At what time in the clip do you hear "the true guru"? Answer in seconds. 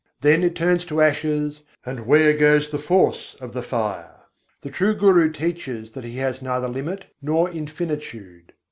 4.63-5.31